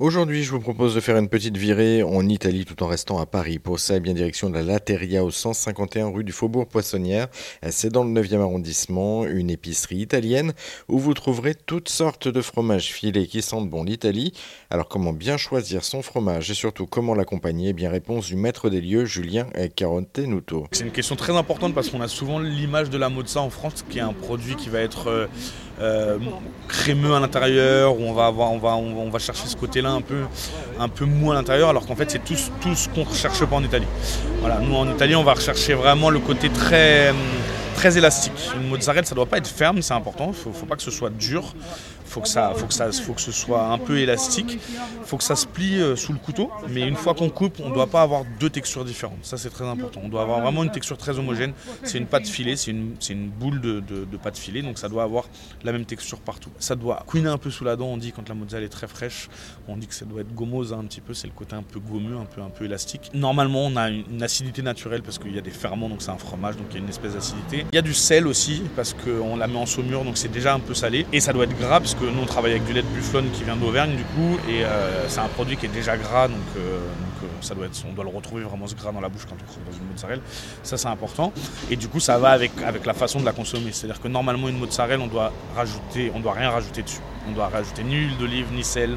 [0.00, 3.26] Aujourd'hui, je vous propose de faire une petite virée en Italie tout en restant à
[3.26, 3.58] Paris.
[3.58, 7.26] Pour ça, eh bien direction de la Lateria au 151 rue du Faubourg Poissonnière.
[7.68, 10.52] C'est dans le 9e arrondissement, une épicerie italienne
[10.86, 14.32] où vous trouverez toutes sortes de fromages filés qui sentent bon l'Italie.
[14.70, 17.70] Alors comment bien choisir son fromage et surtout comment l'accompagner?
[17.70, 20.68] Eh Bien réponse du maître des lieux, Julien Carontenuto.
[20.70, 23.84] C'est une question très importante parce qu'on a souvent l'image de la mozza en France
[23.90, 25.28] qui est un produit qui va être
[25.80, 26.18] euh,
[26.66, 30.22] crémeux à l'intérieur où on va avoir, on va, chercher ce côté-là un peu,
[30.78, 33.44] un peu mou à l'intérieur, alors qu'en fait c'est tout, tout ce qu'on ne recherche
[33.44, 33.86] pas en Italie.
[34.40, 37.14] Voilà, nous en Italie on va rechercher vraiment le côté très,
[37.74, 38.50] très élastique.
[38.60, 40.90] Une mozzarella ça doit pas être ferme, c'est important, il ne faut pas que ce
[40.90, 41.54] soit dur,
[42.08, 44.58] faut que ça, faut que ça, faut que ce soit un peu élastique,
[45.04, 46.50] faut que ça se plie euh, sous le couteau.
[46.70, 49.24] Mais une fois qu'on coupe, on ne doit pas avoir deux textures différentes.
[49.24, 50.00] Ça c'est très important.
[50.04, 51.52] On doit avoir vraiment une texture très homogène.
[51.82, 55.24] C'est une pâte filée, c'est une, une, boule de, pâte filée, donc ça doit avoir
[55.62, 56.50] la même texture partout.
[56.58, 57.86] Ça doit couiner un peu sous la dent.
[57.86, 59.28] On dit quand la mozzarella est très fraîche,
[59.68, 61.14] on dit que ça doit être gommose un petit peu.
[61.14, 63.10] C'est le côté un peu gommeux, un peu, un peu élastique.
[63.14, 66.18] Normalement, on a une, acidité naturelle parce qu'il y a des ferments, donc c'est un
[66.18, 67.64] fromage, donc il y a une espèce d'acidité.
[67.72, 70.54] Il y a du sel aussi parce qu'on la met en saumure, donc c'est déjà
[70.54, 71.06] un peu salé.
[71.12, 73.44] Et ça doit être gras parce nous on travaille avec du lait de bufflone qui
[73.44, 76.78] vient d'Auvergne du coup, et euh, c'est un produit qui est déjà gras, donc, euh,
[77.22, 79.34] euh, ça doit être, on doit le retrouver vraiment ce gras dans la bouche quand
[79.34, 80.22] on croque dans une mozzarella.
[80.62, 81.32] Ça c'est important.
[81.70, 83.72] Et du coup ça va avec, avec la façon de la consommer.
[83.72, 87.00] C'est-à-dire que normalement une mozzarella on doit rajouter, on doit rien rajouter dessus.
[87.28, 88.96] On doit rajouter ni huile d'olive ni sel.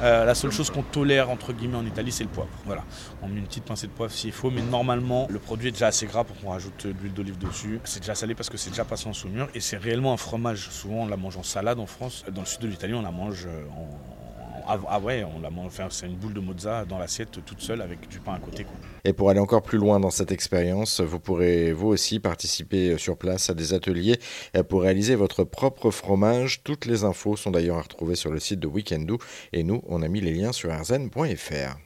[0.00, 2.50] la seule chose qu'on tolère entre guillemets en Italie, c'est le poivre.
[2.64, 2.84] Voilà,
[3.22, 5.88] on met une petite pincée de poivre s'il faut, mais normalement le produit est déjà
[5.88, 7.80] assez gras pour qu'on rajoute de l'huile d'olive dessus.
[7.84, 10.68] C'est déjà salé parce que c'est déjà passé en saumure et c'est réellement un fromage.
[10.70, 12.24] Souvent on la mange en salade en France.
[12.32, 14.11] Dans le sud de l'Italie, on la mange euh, en
[14.66, 17.82] ah, ah, ouais, on la mange, c'est une boule de mozza dans l'assiette toute seule
[17.82, 18.66] avec du pain à côté.
[19.04, 23.16] Et pour aller encore plus loin dans cette expérience, vous pourrez vous aussi participer sur
[23.16, 24.18] place à des ateliers
[24.68, 26.62] pour réaliser votre propre fromage.
[26.62, 29.18] Toutes les infos sont d'ailleurs à retrouver sur le site de Weekendoo
[29.52, 31.82] et nous, on a mis les liens sur arzen.fr.